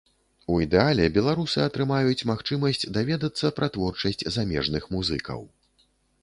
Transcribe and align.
У 0.51 0.53
ідэале 0.65 1.03
беларусы 1.17 1.59
атрымаюць 1.65 2.27
магчымасць 2.31 2.87
даведацца 2.97 3.53
пра 3.61 3.67
творчасць 3.77 4.27
замежных 4.39 4.89
музыкаў. 4.97 5.39